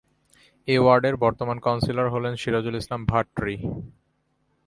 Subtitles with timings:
[0.67, 3.55] এ ওয়ার্ডের বর্তমান কাউন্সিলর হলেন সিরাজুল ইসলাম ভাট্রি।